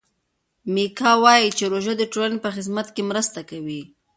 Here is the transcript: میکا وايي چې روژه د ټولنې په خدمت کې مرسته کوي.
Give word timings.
میکا 0.73 1.11
وايي 1.23 1.49
چې 1.57 1.63
روژه 1.71 1.93
د 1.97 2.03
ټولنې 2.13 2.39
په 2.43 2.49
خدمت 2.55 2.87
کې 2.95 3.01
مرسته 3.11 3.39
کوي. 3.49 3.81